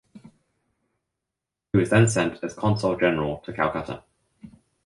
[1.71, 4.01] He was then sent as consul general to Calcutta.